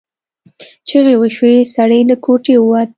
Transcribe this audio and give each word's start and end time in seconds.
چیغې 0.87 1.15
وشوې 1.21 1.55
سړی 1.75 2.01
له 2.09 2.15
کوټې 2.25 2.55
ووت. 2.59 2.89